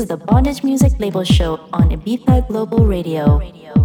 [0.00, 3.79] Is the Bondage Music Label Show on Ibiza Global Radio.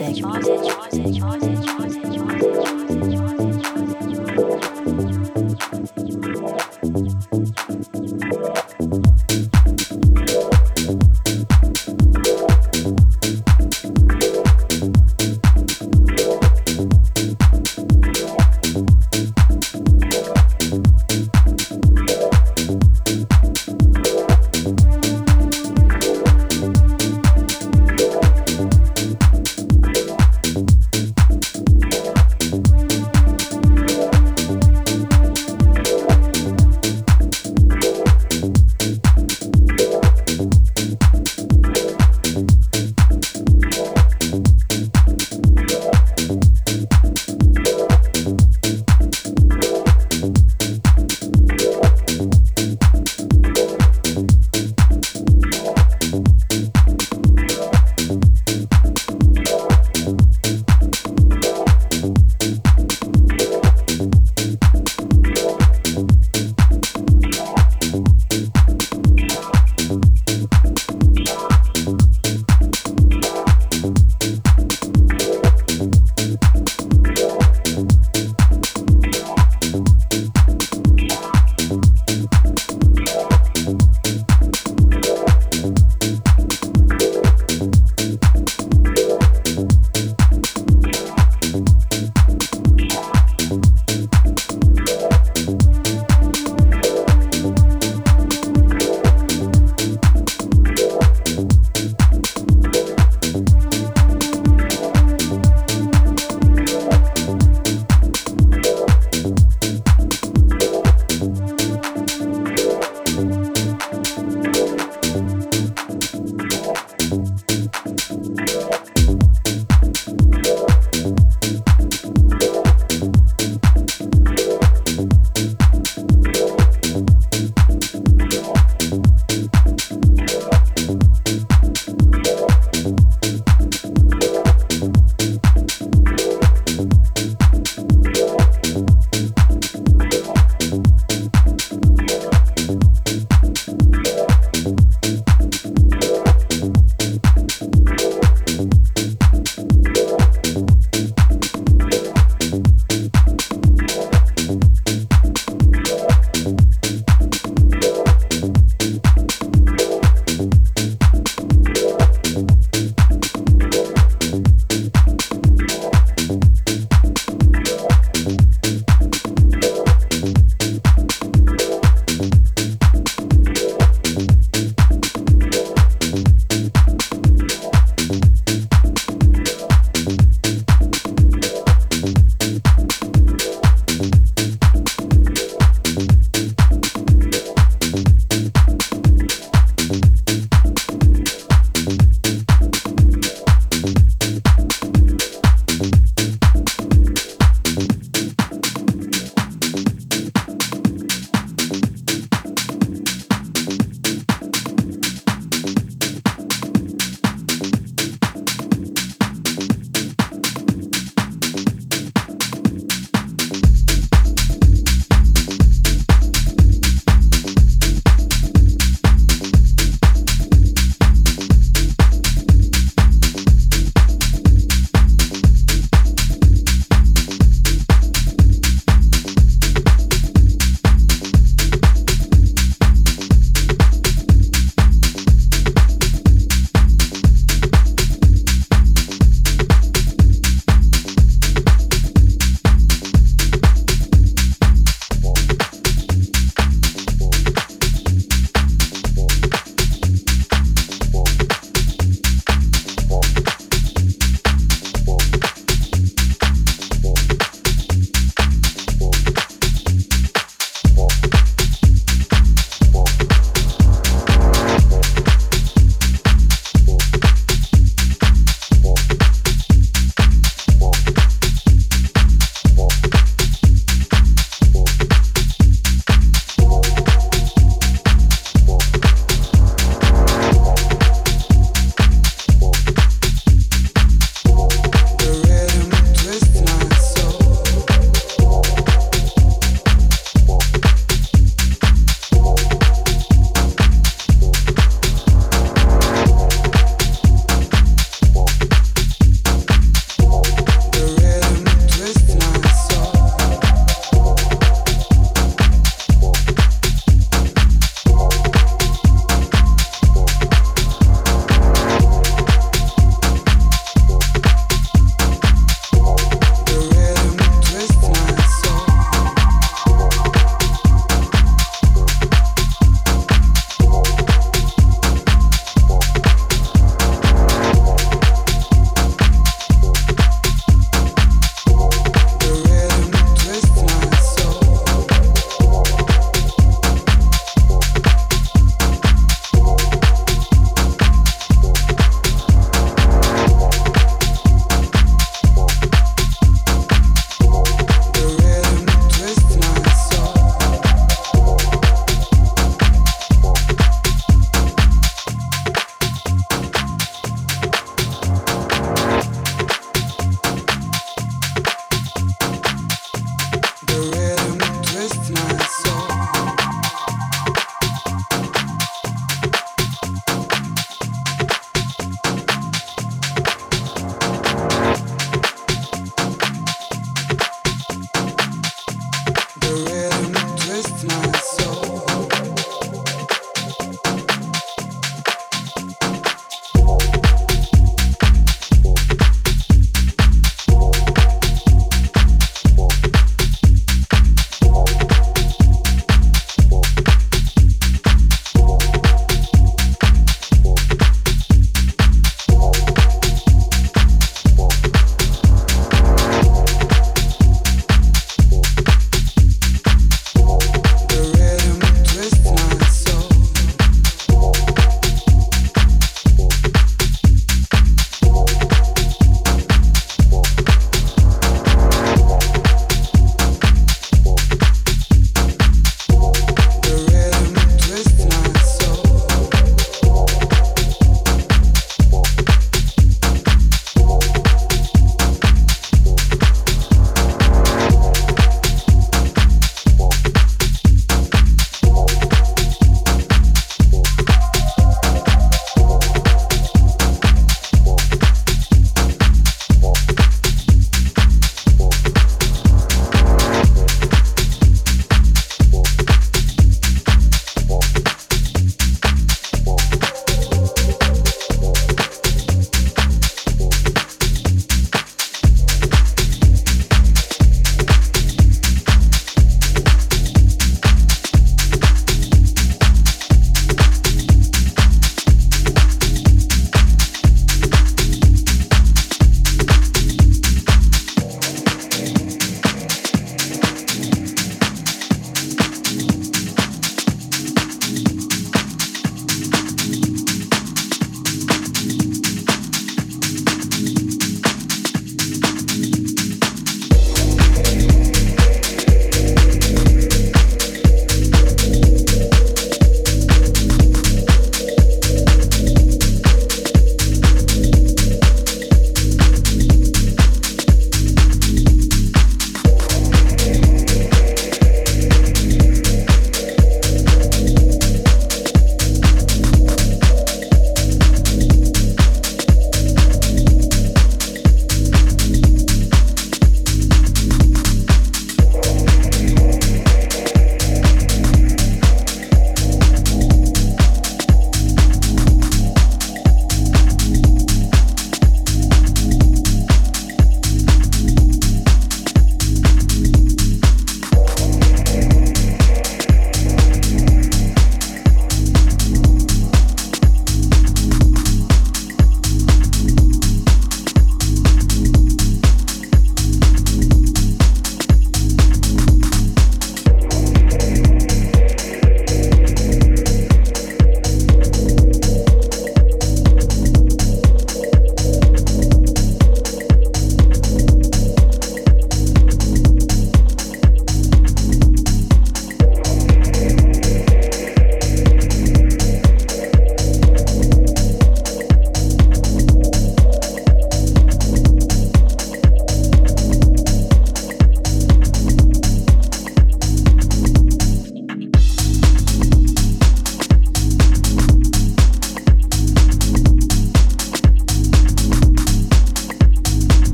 [0.00, 0.41] Music.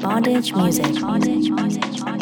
[0.00, 1.00] Bondage Music.
[1.00, 2.15] Bondage Music.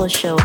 [0.00, 0.39] Label Show